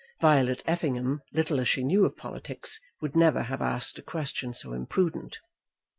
Violet 0.19 0.63
Effingham, 0.65 1.21
little 1.31 1.59
as 1.59 1.69
she 1.69 1.83
knew 1.83 2.05
of 2.05 2.17
politics, 2.17 2.79
would 3.01 3.15
never 3.15 3.43
have 3.43 3.61
asked 3.61 3.99
a 3.99 4.01
question 4.01 4.51
so 4.51 4.73
imprudent. 4.73 5.37